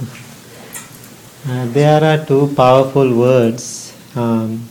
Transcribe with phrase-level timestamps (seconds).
[0.00, 4.68] Uh, there are two powerful words um,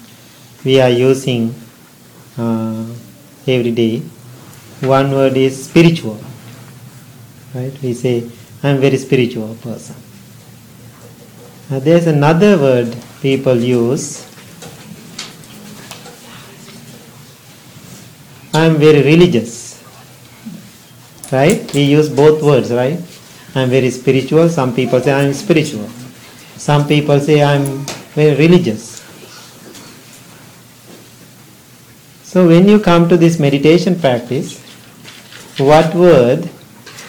[0.63, 1.53] we are using
[2.37, 2.85] uh,
[3.45, 3.99] every day.
[4.81, 6.19] One word is spiritual.
[7.53, 7.73] Right?
[7.81, 8.29] We say,
[8.63, 9.95] I'm very spiritual person.
[11.69, 14.23] Uh, there's another word people use.
[18.53, 19.83] I'm very religious.
[21.31, 21.73] Right?
[21.73, 22.99] We use both words, right?
[23.57, 24.49] I'm very spiritual.
[24.49, 25.87] Some people say I'm spiritual.
[26.57, 27.63] Some people say I'm
[28.15, 28.97] very religious.
[32.23, 34.59] So when you come to this meditation practice,
[35.57, 36.49] what word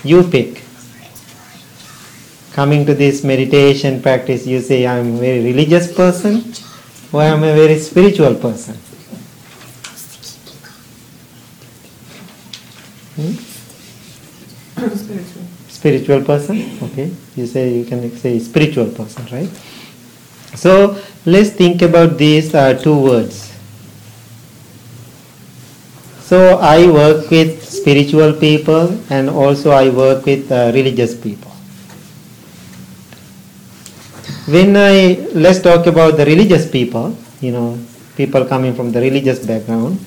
[0.05, 0.63] you pick?
[2.53, 6.55] Coming to this meditation practice, you say I'm a very religious person
[7.13, 8.75] or I'm a very spiritual person.
[13.17, 13.35] Hmm?
[15.79, 16.23] Spiritual.
[16.25, 17.11] person okay?
[17.37, 19.51] You say you can say spiritual person right?
[20.63, 23.53] So let's think about these uh, two words.
[26.31, 31.53] So i work with spiritual people and also i work with uh, religious people.
[34.57, 35.15] When i
[35.47, 37.79] let's talk about the religious people you know
[38.17, 40.01] people coming from the religious background.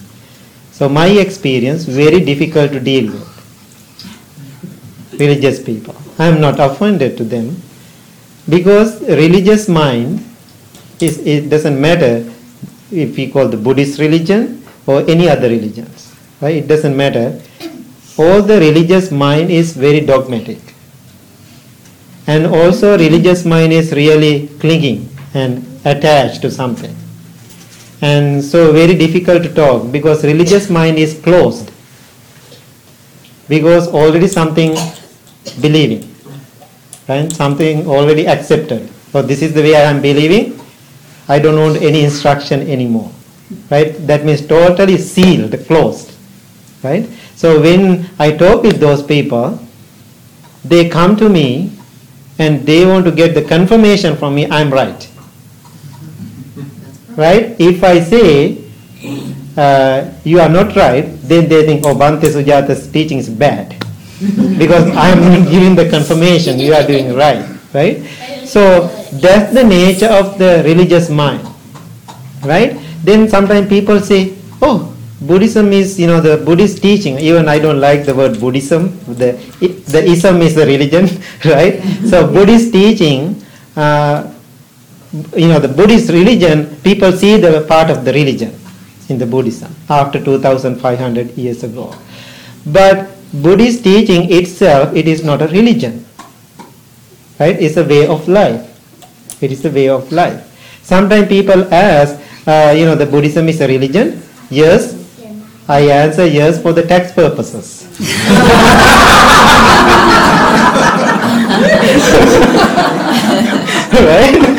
[0.73, 3.30] So my experience very difficult to deal with
[5.13, 5.95] religious people.
[6.17, 7.61] I am not offended to them
[8.49, 10.25] because religious mind
[10.99, 12.29] is it doesn't matter
[12.91, 16.13] if we call the Buddhist religion or any other religions.
[16.41, 16.57] Right?
[16.57, 17.41] It doesn't matter.
[18.17, 20.59] All the religious mind is very dogmatic.
[22.27, 26.95] And also religious mind is really clinging and attached to something.
[28.01, 31.71] And so very difficult to talk because religious mind is closed.
[33.47, 34.75] Because already something
[35.61, 36.07] believing
[37.07, 37.31] right?
[37.31, 38.89] Something already accepted.
[39.11, 40.59] So this is the way i am believing.
[41.27, 43.11] I don't want any instruction anymore
[43.69, 43.95] right?
[44.07, 46.13] That means totally sealed closed
[46.83, 47.07] right?
[47.35, 49.59] So when i talk with those people
[50.63, 51.71] they come to me
[52.39, 55.07] and they want to get the confirmation from me i'm right.
[57.15, 57.55] Right?
[57.59, 58.63] If i say
[59.57, 63.80] uh, you are not right then they think oh bhante Sujatha's teaching is bad
[64.57, 68.03] because I'm giving the confirmation you are doing right, right?
[68.45, 71.47] So that's the nature of the religious mind,
[72.43, 72.77] right?
[73.03, 77.19] Then sometimes people say, oh, Buddhism is, you know, the Buddhist teaching.
[77.19, 78.97] Even I don't like the word Buddhism.
[79.05, 81.07] The the ism is the religion,
[81.45, 81.81] right?
[82.09, 83.41] So Buddhist teaching,
[83.75, 84.31] uh,
[85.35, 88.57] you know, the Buddhist religion, people see the part of the religion
[89.09, 91.93] in the Buddhism after 2,500 years ago,
[92.65, 96.05] but Buddhist teaching itself, it is not a religion.
[97.39, 97.59] Right?
[97.59, 98.67] It's a way of life.
[99.41, 100.47] It is a way of life.
[100.83, 104.21] Sometimes people ask, uh, you know, the Buddhism is a religion?
[104.49, 104.97] Yes.
[105.67, 107.87] I answer yes for the tax purposes.
[113.91, 114.50] right?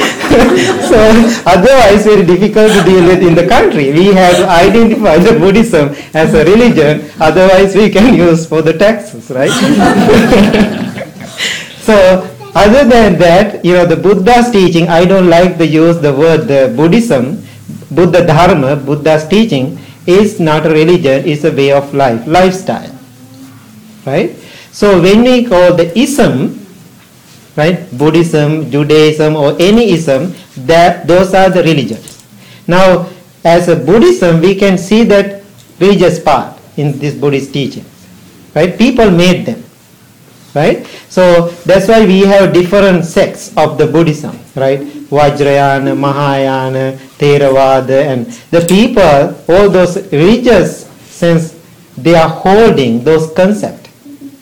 [0.93, 1.01] So
[1.47, 3.93] otherwise very difficult to deal with in the country.
[3.93, 9.31] We have identified the Buddhism as a religion, otherwise we can use for the taxes,
[9.31, 9.51] right?
[11.89, 16.13] so other than that, you know, the Buddha's teaching, I don't like to use the
[16.13, 17.43] word the Buddhism,
[17.91, 22.95] Buddha Dharma, Buddha's teaching is not a religion, it's a way of life, lifestyle.
[24.05, 24.37] Right?
[24.73, 26.62] So when we call the ism,
[27.57, 27.87] right?
[27.97, 32.25] Buddhism judaism or any ism that those are the religions.
[32.67, 33.09] Now
[33.45, 35.43] as a buddhism we can see that
[35.79, 37.85] religious part in this buddhist teaching
[38.55, 38.77] right?
[38.79, 39.63] People made them
[40.55, 40.87] right?
[41.09, 44.81] So that's why we have different sects of the buddhism right?
[44.81, 51.59] Vajrayana mahayana theravada and the people all those religious sense
[51.97, 53.91] they are holding those concepts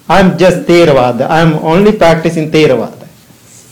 [0.08, 1.28] i'm just theravada.
[1.28, 2.99] I'm only practicing theravada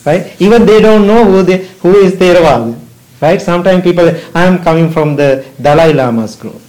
[0.08, 0.40] right?
[0.40, 2.78] Even they don't know who they, who is Theravada,
[3.20, 3.40] right?
[3.40, 5.30] Sometimes people, I am coming from the
[5.60, 6.60] Dalai Lama's group.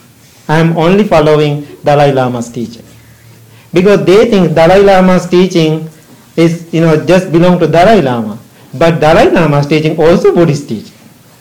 [0.47, 2.85] I am only following Dalai Lama's teaching,
[3.73, 5.89] because they think Dalai Lama's teaching
[6.35, 8.37] is, you know, just belong to Dalai Lama.
[8.73, 10.97] But Dalai Lama's teaching also Buddhist teaching.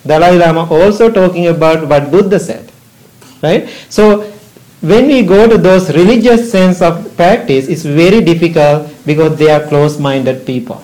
[0.07, 2.71] Dalai Lama also talking about what Buddha said,
[3.43, 3.69] right?
[3.89, 4.31] So
[4.81, 9.67] when we go to those religious sense of practice, it's very difficult because they are
[9.67, 10.83] close-minded people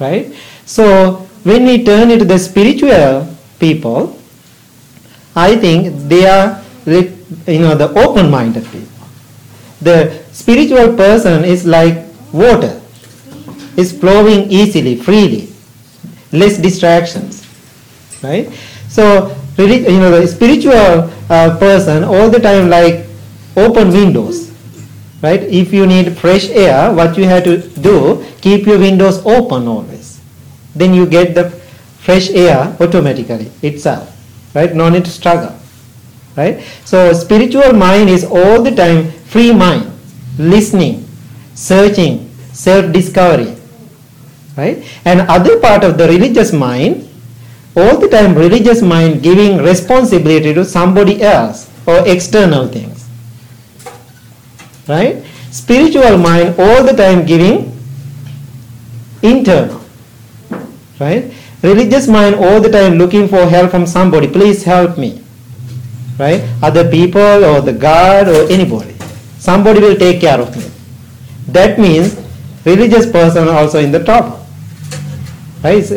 [0.00, 0.34] right?
[0.66, 4.18] So when we turn into the spiritual people,
[5.36, 9.06] I think they are you know the open-minded people.
[9.80, 12.80] The spiritual person is like water.
[13.76, 15.48] is flowing easily, freely,
[16.32, 17.46] less distractions,
[18.22, 18.50] right?
[18.88, 23.06] So, you know, the spiritual uh, person all the time like
[23.56, 24.49] open windows,
[25.22, 25.42] right?
[25.42, 30.20] If you need fresh air, what you have to do, keep your windows open always.
[30.74, 31.50] Then you get the
[31.98, 34.16] fresh air automatically itself,
[34.54, 34.74] right?
[34.74, 35.54] No need to struggle,
[36.36, 36.62] right?
[36.84, 39.90] So, spiritual mind is all the time free mind,
[40.38, 41.06] listening,
[41.54, 43.56] searching, self-discovery,
[44.56, 44.84] right?
[45.04, 47.06] And other part of the religious mind,
[47.76, 52.99] all the time religious mind giving responsibility to somebody else or external things,
[54.90, 55.24] right?
[55.50, 57.72] Spiritual mind all the time giving
[59.22, 59.80] internal,
[60.98, 61.32] right?
[61.62, 64.26] Religious mind all the time looking for help from somebody.
[64.26, 65.22] Please help me,
[66.18, 66.42] right?
[66.62, 68.96] Other people or the God or anybody.
[69.38, 70.64] Somebody will take care of me.
[71.48, 72.18] That means
[72.64, 74.44] religious person also in the trouble.
[75.62, 75.78] Right?
[75.78, 75.90] It's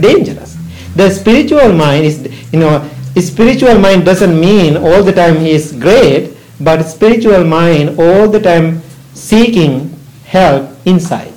[0.00, 0.56] dangerous.
[0.94, 5.72] The spiritual mind is, you know, spiritual mind doesn't mean all the time he is
[5.72, 8.82] great, but spiritual mind all the time
[9.14, 9.94] seeking
[10.24, 11.34] help inside,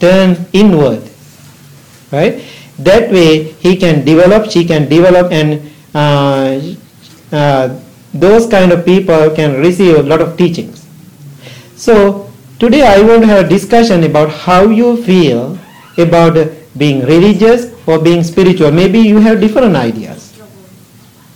[0.00, 1.02] turn inward.
[2.12, 2.44] Right?
[2.78, 6.60] That way he can develop, she can develop, and uh,
[7.32, 7.80] uh,
[8.12, 10.86] those kind of people can receive a lot of teachings.
[11.74, 15.58] So today I want to have a discussion about how you feel
[15.98, 16.36] about
[16.76, 18.70] being religious or being spiritual.
[18.70, 20.38] Maybe you have different ideas.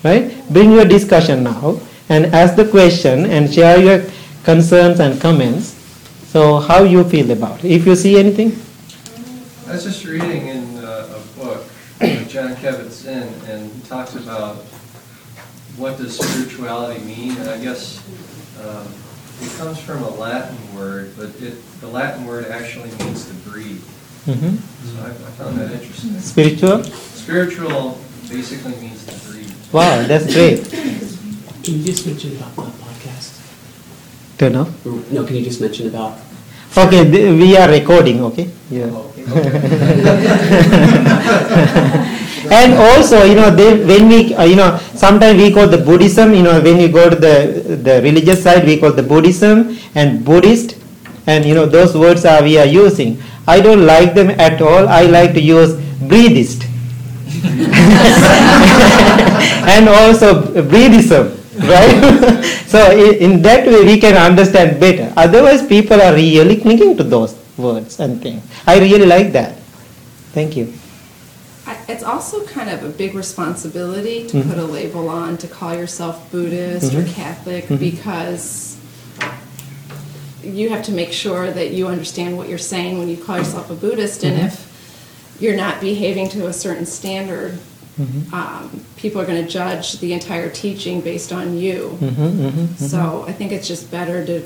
[0.04, 0.32] Right?
[0.50, 1.80] Bring your discussion now
[2.10, 4.04] and ask the question and share your
[4.42, 5.78] concerns and comments.
[6.26, 7.70] So how you feel about it.
[7.70, 8.50] If you see anything?
[9.68, 11.64] I was just reading in uh, a book,
[12.28, 14.56] John Kabat-Zinn, and he talks about
[15.76, 18.02] what does spirituality mean, and I guess
[18.60, 18.92] um,
[19.40, 23.82] it comes from a Latin word, but it, the Latin word actually means to breathe.
[24.26, 26.18] hmm So I, I found that interesting.
[26.18, 26.82] Spiritual?
[26.84, 27.98] Spiritual
[28.28, 29.52] basically means to breathe.
[29.72, 31.06] Wow, that's great.
[31.62, 33.38] Can you just mention about the podcast?
[34.38, 34.68] Turn off.
[35.12, 36.18] No, can you just mention about?
[36.76, 38.48] Okay, th- we are recording, okay?
[38.70, 38.86] Yeah.
[38.90, 39.24] Oh, okay.
[42.50, 46.32] and also, you know, they, when we, uh, you know, sometimes we call the Buddhism,
[46.32, 50.24] you know, when we go to the, the religious side, we call the Buddhism and
[50.24, 50.76] Buddhist,
[51.26, 53.20] and you know, those words are we are using.
[53.46, 54.88] I don't like them at all.
[54.88, 56.64] I like to use breathist.
[59.66, 62.44] and also breathism, right?
[62.66, 65.12] so in that way we can understand better.
[65.16, 68.42] Otherwise, people are really clinging to those words and things.
[68.66, 69.56] I really like that.
[70.32, 70.72] Thank you.
[71.88, 74.48] It's also kind of a big responsibility to Mhm.
[74.48, 77.12] put a label on, to call yourself Buddhist or Mhm.
[77.14, 77.78] Catholic, Mhm.
[77.78, 78.76] because
[80.42, 83.70] you have to make sure that you understand what you're saying when you call yourself
[83.70, 84.46] a Buddhist, and Mhm.
[84.46, 84.66] if
[85.40, 87.58] you're not behaving to a certain standard,
[88.00, 88.32] Mhm.
[88.32, 91.99] um, people are going to judge the entire teaching based on you.
[92.00, 92.91] Mhm, mhm, mhm.
[92.93, 94.43] So I think it's just better to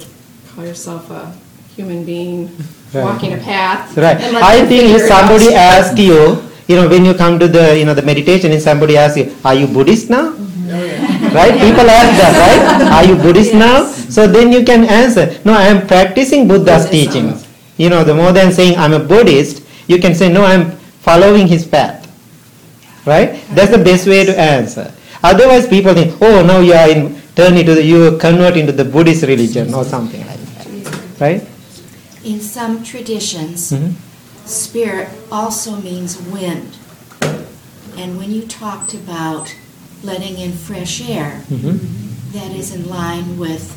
[0.54, 1.32] call yourself a
[1.76, 2.50] human being
[2.94, 3.04] Right.
[3.04, 3.96] walking a path.
[3.96, 4.18] Right.
[4.54, 7.94] I think if somebody asks you, you know, when you come to the, you know,
[7.94, 10.32] the meditation and somebody asks you, are you Buddhist now?
[11.38, 11.54] right?
[11.66, 12.92] People ask that, right?
[12.98, 13.86] Are you Buddhist now?
[14.08, 17.12] So then you can answer, no, I am practicing Buddha's Buddhism.
[17.12, 17.46] teachings.
[17.76, 20.70] You know, the more than saying I'm a Buddhist, you can say, no, I'm
[21.02, 22.03] following his path.
[23.06, 23.42] Right?
[23.54, 24.92] That's the best way to answer.
[25.22, 28.84] Otherwise, people think, oh, now you are in, turn into the, you convert into the
[28.84, 31.20] Buddhist religion or something like that.
[31.20, 31.46] Right?
[32.24, 33.92] In some traditions, Mhm.
[34.46, 36.76] spirit also means wind.
[37.96, 39.54] And when you talked about
[40.02, 41.78] letting in fresh air, Mhm.
[42.32, 43.72] that is in line with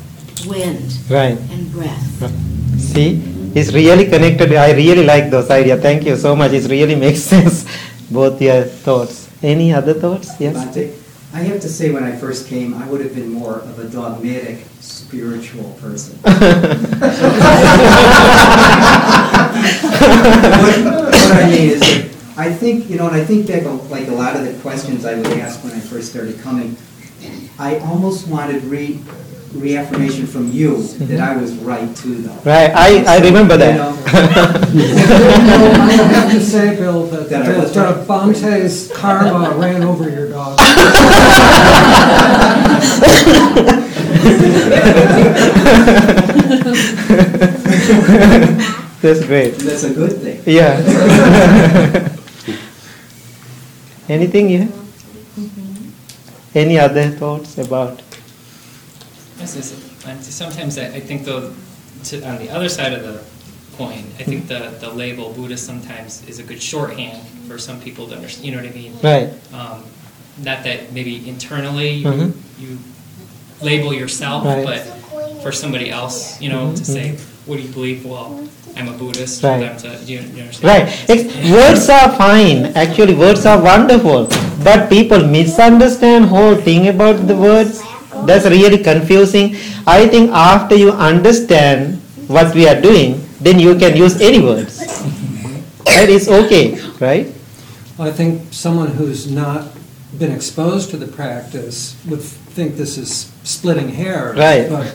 [0.46, 1.38] wind Right.
[1.52, 2.30] and breath.
[2.78, 3.20] See,
[3.54, 4.52] it's really connected.
[4.54, 5.80] I really like those ideas.
[5.80, 6.52] Thank you so much.
[6.52, 7.64] It really makes sense,
[8.10, 9.28] both your thoughts.
[9.42, 10.40] Any other thoughts?
[10.40, 10.56] Yes.
[10.56, 10.92] Bhante,
[11.32, 13.88] I have to say, when I first came, I would have been more of a
[13.88, 16.18] dogmatic, spiritual person.
[16.22, 16.32] what,
[21.04, 24.12] what I mean is that I think, you know, and I think back, like a
[24.12, 26.76] lot of the questions I would ask when I first started coming,
[27.58, 29.00] I almost wanted re,
[29.54, 32.34] reaffirmation from you that I was right too, though.
[32.44, 32.70] Right.
[32.74, 33.76] I, I remember You that.
[33.76, 33.96] know?
[35.82, 38.06] I have to say, Bill, that That I was that, uh, right.
[38.06, 40.58] Bhante's karma ran over your dog.
[49.00, 49.54] That's great.
[49.54, 50.42] That's a good thing.
[50.44, 50.76] Yeah.
[54.08, 54.72] Anything have?
[56.54, 58.02] Any other thoughts about?
[59.56, 61.52] And sometimes I, I think though,
[62.04, 63.22] to, on the other side of the
[63.78, 64.04] point.
[64.18, 68.14] I think the, the label Buddhist sometimes is a good shorthand for some people to
[68.16, 68.44] understand.
[68.44, 68.92] You know what I mean?
[69.02, 69.30] Right.
[69.54, 69.84] Um,
[70.42, 72.34] not that maybe internally Mhm.
[72.58, 72.78] you, you
[73.62, 74.64] label yourself, Right.
[74.66, 74.80] but
[75.42, 79.42] for somebody else, you know, to say, "What do you believe?" Well, I'm a Buddhist.
[79.42, 79.78] Right.
[79.78, 80.70] To, you, you understand?
[80.70, 80.86] Right.
[81.50, 82.58] Words are fine.
[82.74, 84.28] Actually, words are wonderful.
[84.62, 87.80] But people misunderstand whole thing about the words.
[88.26, 89.56] That's really confusing.
[89.86, 94.78] I think after you understand what we are doing, then you can use any words.
[95.86, 96.08] Right?
[96.10, 97.26] It's okay, right?
[97.98, 99.68] I think someone who's not
[100.18, 104.38] been exposed to the practice would think this is splitting hairs.
[104.38, 104.68] Right.
[104.68, 104.86] But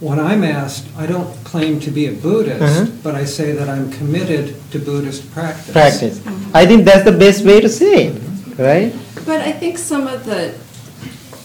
[0.00, 2.86] when I'm asked, I don't claim to be a Buddhist, Uh-huh.
[3.02, 5.72] but I say that I'm committed to Buddhist practice.
[5.72, 6.20] Practice.
[6.54, 8.22] I think that's the best way to say it,
[8.58, 8.94] right?
[9.26, 10.54] But I think some of the,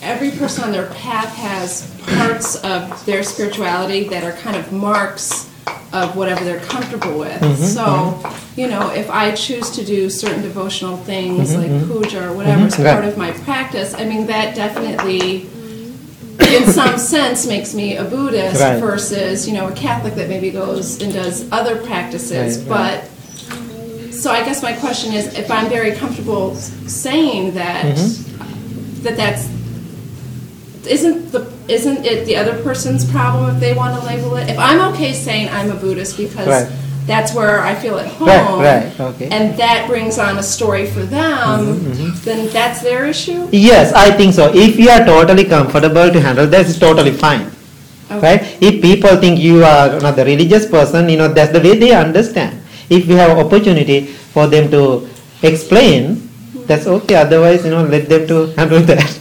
[0.03, 5.50] every person on their path has parts of their spirituality that are kind of marks
[5.93, 7.39] of whatever they're comfortable with.
[7.41, 12.33] Mm-hmm, So, you know, if I choose to do certain devotional things like puja or
[12.33, 15.48] whatever as Mhm, part of my practice, I mean, that definitely,
[16.51, 18.79] in some sense, makes me a Buddhist Right.
[18.79, 22.57] versus, you know, a Catholic that maybe goes and does other practices.
[22.60, 23.01] Right, right.
[24.10, 29.03] But so I guess my question is, if I'm very comfortable saying that, Mm-hmm.
[29.03, 29.48] that that's,
[30.88, 34.50] isn't the, isn't it the other person's problem if they want to label it?
[34.50, 36.68] If I'm okay saying I'm a Buddhist because Right.
[37.06, 38.28] that's where I feel at home.
[38.28, 39.28] Right, right, okay.
[39.32, 43.48] And that brings on a story for them, Mm-hmm, then that's their issue?
[43.52, 44.52] Yes, I think so.
[44.54, 47.52] If you are totally comfortable to handle that, it's totally fine.
[48.12, 48.20] Okay.
[48.20, 48.58] Right?
[48.62, 51.92] If people think you are not the religious person, you know, that's the way they
[51.96, 52.60] understand.
[52.90, 55.08] If we have opportunity for them to
[55.42, 56.30] explain,
[56.68, 57.16] that's okay.
[57.16, 59.20] Otherwise, you know, let them to handle that.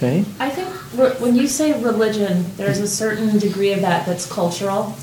[0.00, 0.24] Right?
[0.40, 0.55] I think re-
[0.96, 4.94] when you say religion, there's a certain degree of that that's cultural.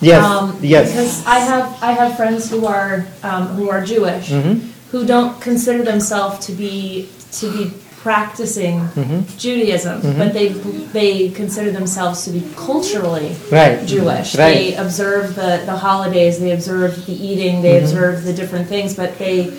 [0.00, 0.90] Yes, Um, yes.
[0.90, 4.60] Because I have I have friends who are um, who are Jewish Mhm.
[4.92, 7.08] who don't consider themselves to be
[7.40, 7.70] to be
[8.02, 9.24] practicing Mhm.
[9.38, 10.18] Judaism, Mhm.
[10.18, 10.48] but they
[10.92, 13.86] they consider themselves to be culturally Right.
[13.86, 14.34] Jewish.
[14.36, 14.54] Right.
[14.54, 17.84] They observe the, the holidays, they observe the eating, they Mhm.
[17.84, 19.50] observe the different things, but they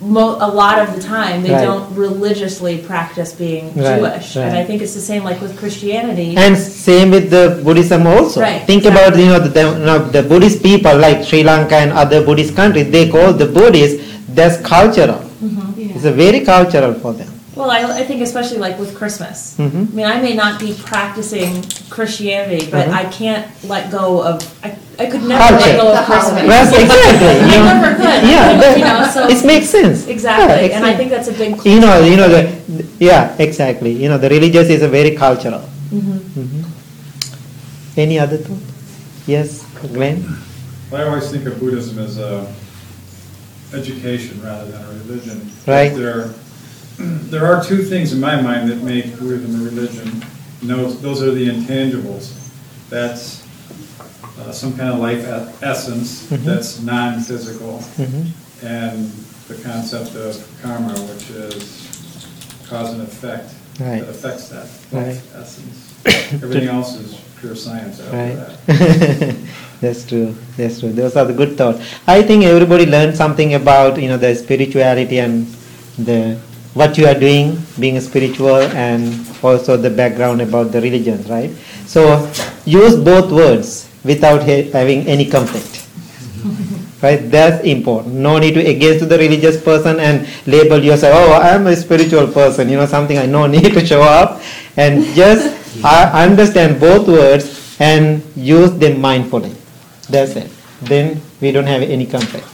[0.00, 1.64] mo- a lot of the time they Right.
[1.64, 4.36] don't religiously practice being Right, Jewish.
[4.36, 6.34] And I think it's the same like with Christianity.
[6.36, 8.40] And same with the Buddhism also.
[8.40, 11.76] Right, Think about you know the, the, you know, the Buddhist people like Sri Lanka
[11.76, 12.90] and other Buddhist countries.
[12.90, 14.00] They call the Buddhist
[14.34, 15.20] that's cultural.
[15.44, 15.94] Mhm.
[15.96, 17.28] It's a very cultural for them.
[17.56, 19.56] Well, I, I think especially like with Christmas.
[19.58, 19.90] Mhm.
[19.92, 22.94] I mean, I may not be practicing Christianity, but Mhm.
[22.94, 24.36] I can't let go of.
[24.62, 25.66] I, I could never Culture.
[25.66, 26.42] let go of The Christmas.
[26.46, 27.28] Yes, exactly.
[27.28, 27.64] I you know.
[27.74, 28.20] never could.
[28.30, 30.06] Yeah, you know, so it makes sense.
[30.06, 30.96] exactly, Yeah, and I exactly.
[30.98, 31.50] think that's a big.
[31.64, 32.42] you know, you know the
[33.00, 33.92] yeah, exactly.
[33.92, 35.60] You know, the religious is a very cultural.
[35.90, 36.00] thing.
[36.02, 36.18] Mhm.
[36.38, 36.64] Mhm.
[37.96, 38.62] Any other thought?
[39.26, 40.22] Yes, Glenn.
[40.92, 42.46] I always think of Buddhism as a
[43.74, 45.50] education rather than a religion.
[45.66, 45.94] Right.
[45.94, 46.30] There,
[47.30, 50.22] there are two things in my mind that make Buddhism a religion.
[50.60, 52.32] And those, those are the intangibles.
[52.90, 53.42] That's
[54.40, 55.24] uh, some kind of life
[55.62, 56.44] essence Mhm.
[56.44, 58.26] that's non-physical, Mhm.
[58.62, 59.10] and
[59.48, 61.86] the concept of karma, which is
[62.68, 64.00] cause and effect Right.
[64.00, 65.20] that affects that Right.
[65.36, 65.76] essence.
[66.42, 68.36] Everything else is pure science after Right.
[68.66, 69.34] that.
[69.80, 70.34] That's true.
[70.56, 70.92] That's true.
[70.92, 71.80] Those are the good thoughts.
[72.06, 75.46] I think everybody learned something about you know the spirituality and
[75.98, 76.36] the
[76.74, 81.50] what you are doing, being spiritual, and also the background about the religion, right?
[81.86, 82.30] So
[82.64, 85.86] use both words without ha- having any conflict.
[87.00, 88.14] Right, that's important.
[88.16, 91.16] No need to against the religious person and label yourself.
[91.16, 92.68] Oh, I'm a spiritual person.
[92.68, 93.16] You know something.
[93.16, 94.42] I no need to show up,
[94.76, 95.48] and just
[95.82, 99.56] uh, understand both words and use them mindfully.
[100.10, 100.52] That's it.
[100.82, 102.44] Then we don't have any conflict.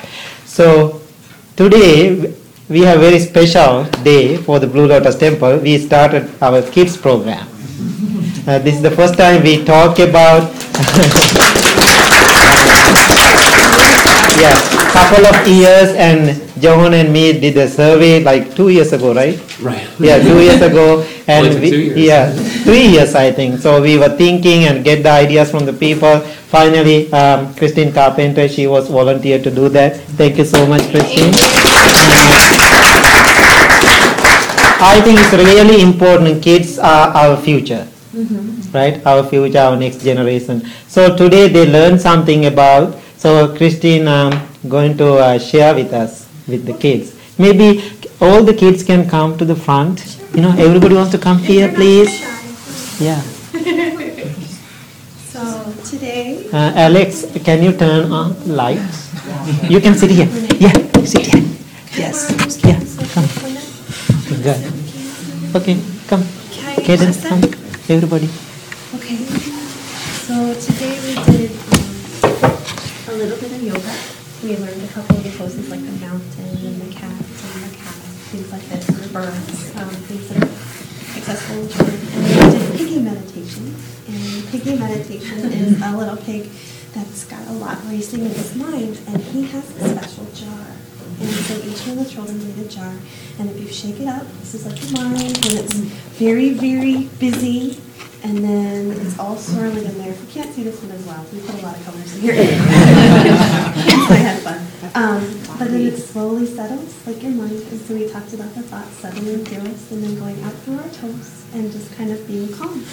[0.46, 1.02] So
[1.56, 2.32] today
[2.68, 5.58] we have very special day for the Blue Lotus Temple.
[5.58, 7.46] We started our kids program.
[8.46, 10.42] Uh, this is the first time we talk about
[14.38, 14.54] yeah,
[14.92, 19.38] couple of years and Johan and me did a survey like two years ago, right?
[19.60, 19.86] Right.
[19.98, 21.98] Yeah, two years ago, and Only we, two years.
[21.98, 22.32] yeah,
[22.64, 23.60] three years I think.
[23.60, 26.20] So we were thinking and get the ideas from the people.
[26.50, 29.96] Finally, um, Christine Carpenter, she was volunteered to do that.
[30.16, 31.34] Thank you so much, Christine.
[34.78, 36.42] I think it's really important.
[36.42, 37.86] Kids are our future,
[38.72, 39.04] right?
[39.06, 40.62] Our future, our next generation.
[40.88, 42.98] So today they learn something about.
[43.16, 47.14] So Christine, um, going to uh, share with us with the kids.
[47.38, 47.82] Maybe
[48.20, 50.18] all the kids can come to the front.
[50.34, 52.10] You know, everybody wants to come here, please.
[53.00, 53.20] Yeah.
[55.32, 55.42] So
[55.84, 59.12] today, Uh, Alex, can you turn on lights?
[59.68, 60.28] You can sit here.
[60.58, 60.72] Yeah,
[61.04, 61.44] sit here.
[61.96, 62.32] Yes.
[62.64, 62.80] Yeah,
[63.14, 63.55] come.
[64.26, 64.58] Good.
[65.54, 65.78] Okay,
[66.08, 66.26] come.
[66.82, 67.38] Can just come.
[67.86, 68.26] Everybody.
[68.98, 69.22] Okay,
[70.26, 71.50] so today we did
[72.26, 72.58] um,
[73.06, 73.94] a little bit of yoga.
[74.42, 77.76] We learned a couple of the poses like the mountain and the cat and the
[77.76, 77.94] cat,
[78.34, 80.50] things like this, and the birds, um, things that are
[81.16, 82.00] accessible in children.
[82.10, 83.76] And we did piggy meditation.
[84.08, 86.50] And piggy meditation is a little pig
[86.92, 90.66] that's got a lot racing in his mind, and he has a special jar.
[91.20, 92.92] And so each one of the children made a jar,
[93.38, 95.74] and if you shake it up, this is like your mind, and it's
[96.20, 97.80] very, very busy,
[98.22, 100.10] and then it's all swirling in there.
[100.12, 102.20] If you can't see this one as well, we put a lot of colors in
[102.20, 102.34] here.
[104.08, 104.60] I had fun.
[104.94, 108.62] Um, but then it slowly settles, like your mind, and so we talked about the
[108.62, 112.26] thoughts settling through us, and then going out through our toes, and just kind of
[112.26, 112.84] being calm.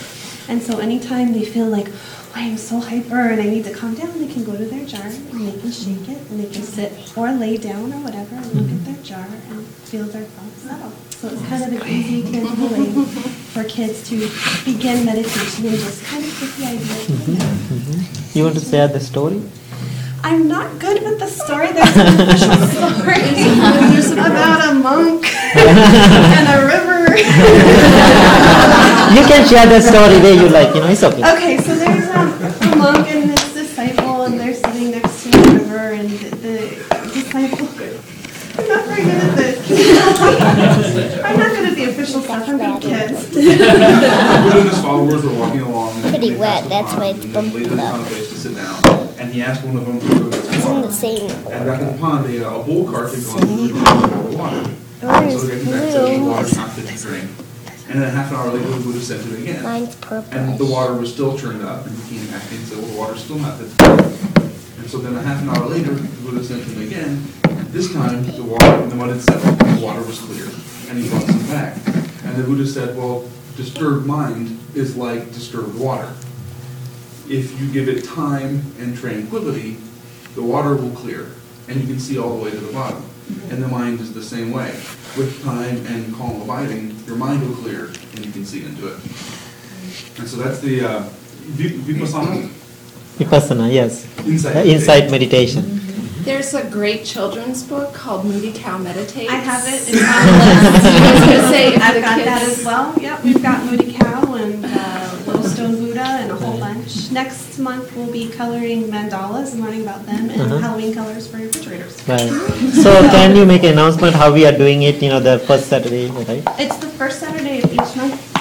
[0.47, 3.73] And so anytime they feel like, "Oh, I am so hyper and I need to
[3.73, 6.49] calm down, they can go to their jar and they can shake it and they
[6.51, 10.23] can sit or lay down or whatever and look at their jar and feel their
[10.23, 10.91] thoughts settle.
[11.11, 13.05] So it's kind of an easy, tangible way
[13.53, 14.17] for kids to
[14.65, 18.03] begin meditation and just kind of get the idea.
[18.33, 19.41] You want to share the story?
[20.23, 21.71] I'm not good with the story.
[21.71, 23.21] There's an official story
[24.13, 25.25] about a monk
[25.55, 26.93] and a river.
[29.13, 31.21] You can share the story where you like, you know, it's okay.
[31.35, 35.53] Okay, so there's um, a monk and his disciple, and they're sitting next to a
[35.53, 36.57] river, and the, the
[37.13, 37.67] disciple.
[38.55, 41.23] I'm not very good at this.
[41.23, 42.47] I'm not good at the official stuff.
[42.47, 43.09] I'm good at
[43.43, 43.61] kids.
[43.61, 45.93] One of his followers were walking along.
[46.01, 47.93] and Pretty wet, that's why pond, it's and then bumped laid them up.
[47.95, 48.75] on a place to sit down.
[49.19, 50.87] And he asked one of them to go to the It's in water.
[50.87, 53.67] the same And back in the pond, uh, a, a bull cart had gone through
[53.67, 54.71] the of water.
[55.03, 57.29] Yours So the guy came back and said, the water's not fit to drink.
[57.89, 59.61] And then a half an hour later, the Buddha said to it again.
[59.61, 60.33] Mine's purple.
[60.33, 62.97] And the water was still churned up, and he came back and said, well, the
[62.97, 64.49] water's still not fit to drink.
[64.79, 67.21] And so then a half an hour later, the Buddha said to him again,
[67.71, 70.47] this time, the water, the mud had settled, and the water was clear.
[70.93, 71.75] And he brought some back.
[72.23, 76.13] And the Buddha said, well, disturbed mind is like disturbed water.
[77.27, 79.77] If you give it time and tranquility,
[80.35, 81.31] the water will clear,
[81.67, 83.03] and you can see all the way to the bottom.
[83.49, 84.69] And the mind is the same way.
[85.17, 88.99] With time and calm abiding, your mind will clear, and you can see into it.
[90.19, 91.09] And so that's the uh,
[91.57, 92.49] vipassana.
[93.17, 94.05] Vipassana, yes.
[94.27, 95.72] Insight Uh, Insight meditation.
[96.23, 99.29] There's a great children's book called Moody Cow Meditates.
[99.31, 99.75] I have it.
[99.75, 100.85] It's It's on the list.
[100.85, 102.95] I was gonna say, if I've the got that as well.
[102.97, 107.11] Yep, we've got Moody Cow and uh, Little Stone Buddha and a whole bunch.
[107.11, 110.57] Next month, we'll be coloring mandalas and learning about them and Uh-huh.
[110.59, 111.99] Halloween colors for your refrigerators.
[112.07, 112.29] Right.
[112.71, 115.67] So can you make an announcement how we are doing it, you know, the first
[115.67, 116.43] Saturday, right?
[116.57, 118.32] It's the first Saturday of each month.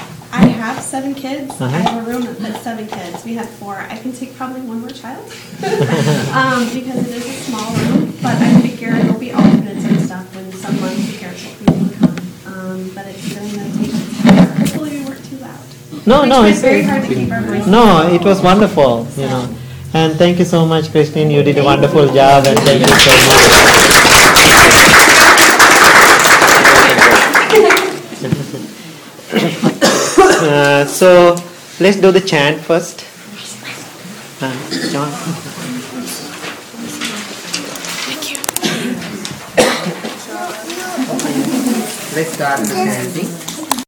[0.43, 1.61] I have seven kids.
[1.61, 1.79] I Uh-huh.
[1.79, 3.25] have a room that fits seven kids.
[3.25, 3.77] We have four.
[3.79, 5.25] I can take probably one more child
[6.41, 8.13] um, because it is a small room.
[8.23, 12.17] But I figure it'll be alternates and stuff when some months the parents will come.
[12.53, 14.01] Um, but it's during meditation.
[14.59, 15.59] Hopefully we weren't too loud.
[16.07, 19.07] No, we no, tried it's very hard to keep our voices no, it was wonderful,
[19.17, 19.49] you know.
[19.95, 21.31] And thank you so much, Christine.
[21.31, 23.82] You did a wonderful job, and thank you so much.
[30.63, 31.35] Uh, so
[31.81, 33.05] let's do the chant first.
[34.41, 34.55] Uh,
[34.93, 35.11] John.
[42.15, 43.52] Let's start the chanting.